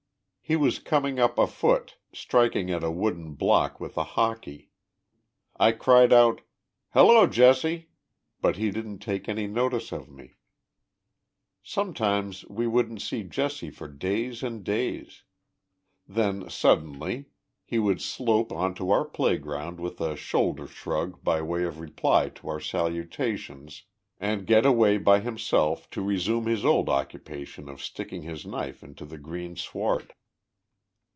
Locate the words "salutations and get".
22.59-24.65